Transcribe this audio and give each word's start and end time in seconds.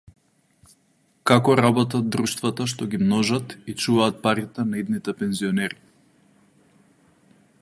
Како 1.31 1.55
работат 1.59 2.07
друштвата 2.15 2.67
што 2.73 2.89
ги 2.95 3.01
множат 3.03 3.55
и 3.61 3.77
чуваат 3.85 4.21
парите 4.27 4.69
на 4.71 4.83
идните 4.85 5.19
пензионери 5.21 5.81